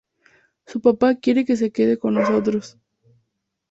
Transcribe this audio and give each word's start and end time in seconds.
Su 0.65 0.81
papá 0.81 1.13
quiere 1.13 1.45
que 1.45 1.55
se 1.55 1.71
quede 1.71 1.99
con 1.99 2.15
nosotros". 2.15 2.75